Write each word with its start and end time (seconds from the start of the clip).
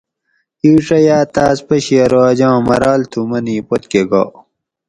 اِیڄہ 0.63 0.97
یاٞ 1.07 1.23
تاٞس 1.33 1.59
پشی 1.67 1.95
ارو 2.03 2.21
اجاں 2.29 2.57
مراٞل 2.67 3.01
تھُو 3.11 3.21
منی 3.29 3.55
پت 3.67 3.83
کٞہ 3.91 4.03
گا 4.09 4.23